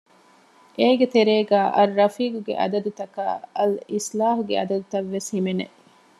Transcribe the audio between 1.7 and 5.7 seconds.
އައްރަފީޤު ގެ އަދަދުތަކާއި އަލްއިޞްލާހު ގެ އަދަދުތައް ވެސް ހިމެނެ